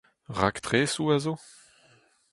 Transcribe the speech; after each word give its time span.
Raktresoù 0.37 1.07
a 1.15 1.17
zo? 1.23 1.33